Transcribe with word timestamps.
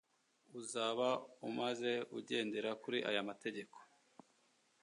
uzaba 0.59 1.07
umaze 1.47 1.91
ugendera 2.17 2.69
kuri 2.83 2.97
aya 3.09 3.21
mategeko. 3.29 3.77